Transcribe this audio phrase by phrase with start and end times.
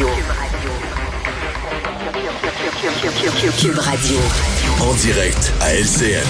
[0.00, 0.70] Radio.
[3.60, 4.16] Cube Radio.
[4.80, 6.24] En direct à LCN.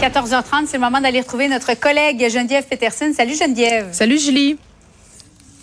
[0.00, 3.12] 14h30, c'est le moment d'aller retrouver notre collègue Geneviève Peterson.
[3.16, 3.86] Salut Geneviève.
[3.92, 4.58] Salut Julie.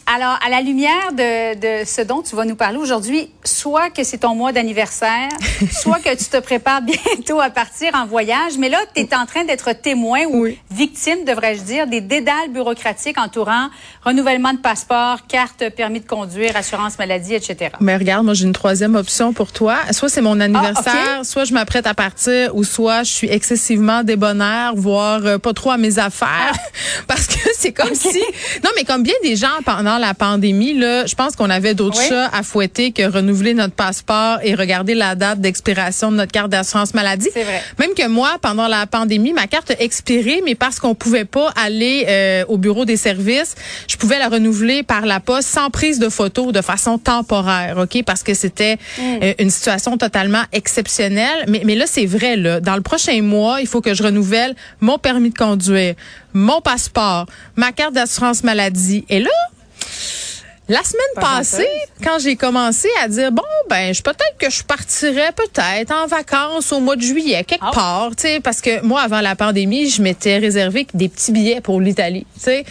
[0.10, 4.06] Alors, à la lumière de, de, ce dont tu vas nous parler aujourd'hui, soit que
[4.06, 5.28] c'est ton mois d'anniversaire,
[5.82, 9.26] soit que tu te prépares bientôt à partir en voyage, mais là, tu es en
[9.26, 10.60] train d'être témoin ou Oui.
[10.72, 13.68] victime, devrais-je dire, des dédales bureaucratiques entourant
[14.06, 17.72] renouvellement de passeport, carte, permis de conduire, assurance maladie, etc.
[17.82, 19.76] Mais regarde, moi j'ai une troisième option pour toi.
[19.92, 21.26] Soit c'est mon anniversaire, Ah, ok.
[21.26, 25.72] soit je m'apprête à partir, ou soit je suis excessivement débonnaire, voire euh, pas trop
[25.72, 26.54] à mes affaires,
[27.08, 28.22] parce que c'est comme si,
[28.64, 31.98] non mais comme bien des gens pendant la pandémie là, je pense qu'on avait d'autres
[32.00, 32.06] Oui.
[32.10, 36.50] chats à fouetter que renouveler notre passeport et regarder la date d'expiration de notre carte
[36.50, 37.30] d'assurance maladie.
[37.34, 37.62] C'est vrai.
[37.80, 41.52] Même que moi, pendant la pandémie, ma carte a expiré, mais parce qu'on pouvait pas
[41.56, 43.56] aller euh, au bureau des services,
[43.88, 48.04] je pouvais la renouveler par la poste sans prise de photo de façon temporaire, ok,
[48.06, 51.46] parce que c'était euh, une situation totalement exceptionnelle.
[51.48, 52.60] Mais, mais là, c'est vrai là.
[52.60, 55.96] Dans le prochain mois, il faut que je renouvelle mon permis de conduire,
[56.34, 57.26] mon passeport,
[57.56, 59.06] ma carte d'assurance maladie.
[59.10, 59.30] Et là.
[60.70, 61.68] La semaine Pas passée,
[62.04, 66.74] quand j'ai commencé à dire bon ben je peut-être que je partirais peut-être en vacances
[66.74, 67.72] au mois de juillet quelque Ah.
[67.74, 71.62] part, tu sais parce que moi avant la pandémie, je m'étais réservé des petits billets
[71.62, 72.66] pour l'Italie, tu sais.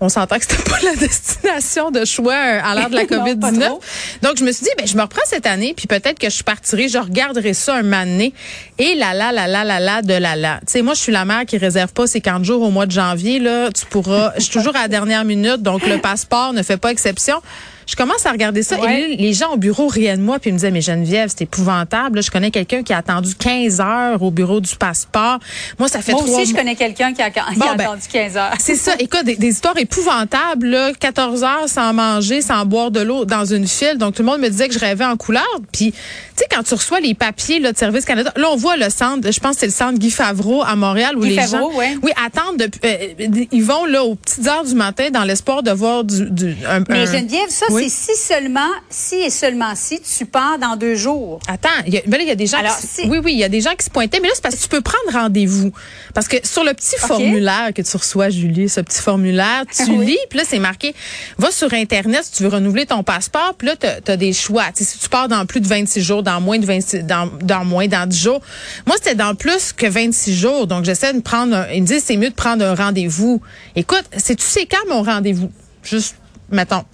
[0.00, 3.36] On s'entend que c'était pas la destination de choix euh, à l'heure de la Non,
[3.38, 3.66] pas COVID-19.
[3.66, 3.80] trop.
[4.22, 6.42] Donc je me suis dit ben je me reprends cette année puis peut-être que je
[6.42, 8.32] partirai, je regarderai ça un moment donné
[8.78, 10.56] et la la la la la la de la la.
[10.66, 12.86] Tu sais moi je suis la mère qui réserve pas ses 40 jours au mois
[12.86, 16.52] de janvier là, tu pourras je suis toujours à la dernière minute donc le passeport
[16.52, 17.40] ne fait pas exception.
[17.86, 19.12] Je commence à regarder ça Ouais.
[19.12, 21.42] et les gens au bureau riaient de moi puis ils me disaient mais Geneviève, c'est
[21.44, 22.16] épouvantable.
[22.16, 25.38] Là, je connais quelqu'un qui a attendu 15 heures au bureau du passeport.
[25.78, 28.02] Moi ça fait Moi aussi, je connais quelqu'un qui a, qui Bon, a ben, attendu
[28.12, 28.54] 15 heures.
[28.58, 28.92] c'est ça.
[28.98, 30.92] Écoute, des, des histoires épouvantables, là.
[30.98, 33.96] 14 heures sans manger, sans boire de l'eau dans une file.
[33.98, 35.44] Donc, tout le monde me disait que je rêvais en couleur.
[35.72, 35.98] Puis, tu
[36.36, 39.30] sais, quand tu reçois les papiers là, de Service Canada, là, on voit le centre,
[39.30, 41.78] je pense que c'est le centre Guy Favreau à Montréal où Guy les Favreau, gens,
[41.78, 41.96] ouais.
[42.02, 45.70] oui, attendent, depuis- euh, ils vont là aux petites heures du matin dans l'espoir de
[45.70, 47.90] voir du, du un, Mais un- Geneviève, ça, Oui.
[47.90, 51.40] c'est si seulement, si et seulement si tu pars dans deux jours.
[51.48, 53.18] Attends, il y a, ben là, il y a des gens Alors, qui, si- oui,
[53.22, 54.68] oui, il y a des gens qui se pointaient, mais là, c'est parce que tu
[54.68, 55.72] peux prendre rendez-vous.
[56.14, 60.06] Parce que sur le petit formulaire que tu reçois, Julie, ce petit formulaire, tu Oui.
[60.06, 60.94] lis, puis là, c'est marqué,
[61.38, 64.64] va sur Internet si tu veux renouveler ton passeport, puis là, tu as, des choix.
[64.74, 67.86] Si tu pars dans plus de 26 jours, dans moins de 26, dans, dans moins,
[67.88, 68.40] dans 10 jours.
[68.86, 72.04] Moi, c'était dans plus que 26 jours, donc j'essaie de prendre, un, ils me disent,
[72.04, 73.40] c'est mieux de prendre un rendez-vous.
[73.76, 75.50] Écoute, c'est tu sais quand mon rendez-vous?
[75.82, 76.14] Juste,
[76.50, 76.84] mettons,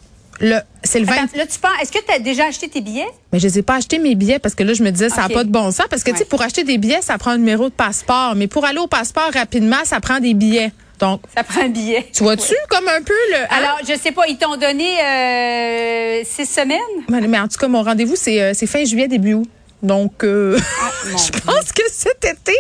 [0.40, 1.58] le, c'est le 20, Attends, là, tu.
[1.82, 3.06] Est-ce que tu as déjà acheté tes billets?
[3.32, 5.22] mais je les ai pas acheté mes billets parce que là, je me disais, ça
[5.22, 5.86] n'a pas de bon sens.
[5.90, 8.34] Parce que, tu sais, pour acheter des billets, ça prend un numéro de passeport.
[8.36, 10.72] Mais pour aller au passeport rapidement, ça prend des billets.
[10.98, 12.06] Donc, Ça prend un billet.
[12.12, 13.36] tu vois-tu comme un peu le.
[13.44, 13.46] hein?
[13.50, 16.78] Alors, je sais pas, ils t'ont donné euh, six semaines?
[17.08, 19.48] Mais, mais en tout cas, mon rendez-vous, c'est euh, c'est fin juillet, début août.
[19.82, 20.58] Donc, euh,
[21.10, 22.52] mon je pense que cet été,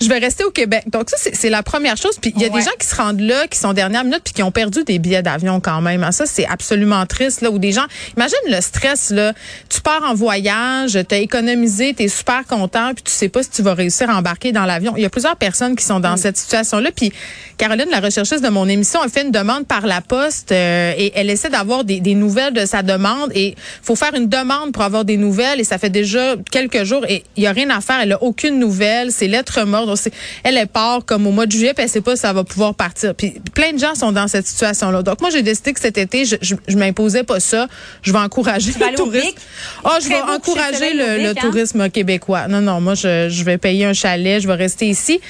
[0.00, 0.84] je vais rester au Québec.
[0.88, 2.16] Donc, ça, c'est la première chose.
[2.20, 2.58] Puis, il y a Ouais.
[2.58, 4.98] des gens qui se rendent là, qui sont dernière minute, puis qui ont perdu des
[4.98, 6.02] billets d'avion quand même.
[6.04, 6.12] hein.
[6.12, 7.40] Ça, c'est absolument triste.
[7.40, 7.84] Là, où des gens,
[8.16, 9.10] imagine le stress.
[9.10, 9.32] Là,
[9.68, 13.42] tu pars en voyage, tu as économisé, tu es super content, puis tu sais pas
[13.42, 14.94] si tu vas réussir à embarquer dans l'avion.
[14.96, 16.90] Il y a plusieurs personnes qui sont dans cette situation-là.
[16.94, 17.12] Puis,
[17.58, 21.12] Caroline, la recherchiste de mon émission, a fait une demande par la poste euh, et
[21.14, 23.30] elle essaie d'avoir des, des nouvelles de sa demande.
[23.34, 25.60] Et faut faire une demande pour avoir des nouvelles.
[25.60, 28.00] Et ça fait déjà quelques jours et il y a rien à faire.
[28.00, 29.12] Elle a aucune nouvelle.
[29.12, 29.86] C'est lettre morte.
[29.86, 30.12] Donc, c'est-
[30.42, 32.44] elle, elle part comme au mois de juillet, puis elle sait pas si ça va
[32.44, 33.14] pouvoir partir.
[33.14, 35.02] Puis plein de gens sont dans cette situation-là.
[35.02, 37.66] Donc moi, j'ai décidé que cet été, je, je, je m'imposais pas ça.
[38.02, 39.36] Je vais encourager vas le tourisme.
[39.84, 41.34] Ah, je vais encourager le, le hein?
[41.34, 42.48] tourisme québécois.
[42.48, 45.20] Non, non, moi, je, je vais payer un chalet, je vais rester ici.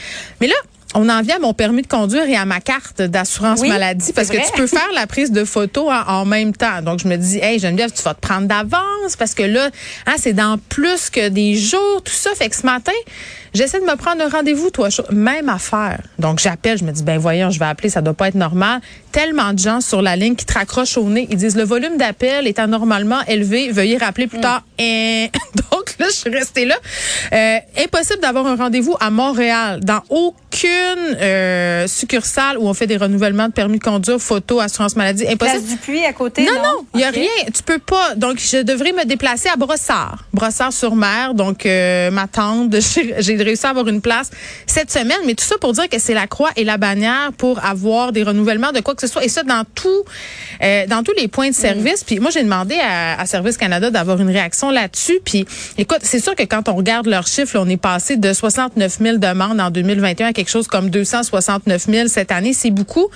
[0.40, 0.54] Mais là,
[0.94, 4.12] on en vient à mon permis de conduire et à ma carte d'assurance Oui, maladie
[4.12, 6.82] parce que tu peux faire la prise de photo en, en même temps.
[6.82, 9.70] Donc je me dis, hey Geneviève, tu vas te prendre d'avance parce que là,
[10.06, 12.30] hein, c'est dans plus que des jours, tout ça.
[12.34, 12.92] Fait que ce matin,
[13.52, 16.00] j'essaie de me prendre un rendez-vous, toi, même affaire.
[16.18, 18.80] Donc j'appelle, je me dis, ben voyons, je vais appeler, ça doit pas être normal.
[19.12, 21.96] Tellement de gens sur la ligne qui te raccrochent au nez, ils disent le volume
[21.96, 24.62] d'appel est anormalement élevé, veuillez rappeler plus tard.
[24.78, 25.30] Et
[25.70, 26.76] donc là, je suis restée là.
[27.32, 30.36] Euh, impossible d'avoir un rendez-vous à Montréal, dans aucune
[31.20, 35.24] euh, succursale où on fait des renouvellements de permis de conduire, photo, assurance maladie.
[35.36, 35.68] Place Impossible.
[35.68, 36.86] du puits à côté, Non, non?
[36.94, 37.28] il y a rien.
[37.54, 38.14] Tu peux pas.
[38.14, 40.24] Donc, je devrais me déplacer à Brossard.
[40.32, 41.34] Brossard-sur-Mer.
[41.34, 42.74] Donc, euh, ma tante,
[43.18, 44.30] j'ai réussi à avoir une place
[44.66, 45.18] cette semaine.
[45.26, 48.22] Mais tout ça pour dire que c'est la croix et la bannière pour avoir des
[48.22, 49.24] renouvellements de quoi que ce soit.
[49.24, 50.04] Et ça, dans tout,
[50.62, 52.04] euh, dans tous les points de service.
[52.04, 55.18] Puis moi, j'ai demandé à, à Service Canada d'avoir une réaction là-dessus.
[55.24, 55.44] Puis,
[55.86, 58.98] écoute, c'est sûr que quand on regarde leurs chiffres, là, on est passé de 69
[59.00, 62.52] 000 demandes en 2021 à quelque chose comme 269 000 cette année.
[62.52, 63.06] C'est beaucoup.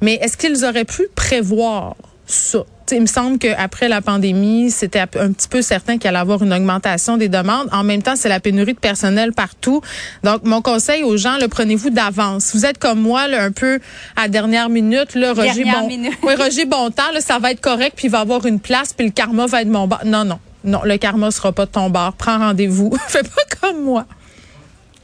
[0.00, 2.60] Mais est-ce qu'ils auraient pu prévoir ça?
[2.86, 6.42] T'sais, il me semble qu'après la pandémie, c'était un petit peu certain qu'il allait avoir
[6.42, 7.68] une augmentation des demandes.
[7.72, 9.80] En même temps, c'est la pénurie de personnel partout.
[10.22, 12.52] Donc, mon conseil aux gens, le prenez-vous d'avance.
[12.54, 13.80] Vous êtes comme moi, là, un peu
[14.16, 16.12] à dernière minute, là, Roger Dernière Bon, minute.
[16.22, 19.06] oui, Roger Bontemps, là, ça va être correct, puis il va avoir une place, puis
[19.06, 20.02] le karma va être mon bar.
[20.04, 22.14] Non, non, non, le karma sera pas de ton bord.
[22.14, 22.92] Prends rendez-vous.
[23.08, 24.06] Fais pas comme moi.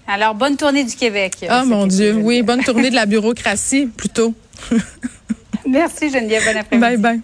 [0.07, 1.47] Alors, bonne tournée du Québec.
[1.49, 2.15] Oh, mon Dieu.
[2.15, 4.35] Oui, bonne tournée de la bureaucratie, plutôt.
[5.67, 6.45] Merci, Geneviève.
[6.45, 6.97] Bon après-midi.
[6.97, 7.21] Bye, bye.